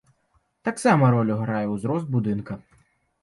Таксама 0.69 1.09
ролю 1.15 1.37
грае 1.43 1.67
ўзрост 1.73 2.09
будынка. 2.17 2.57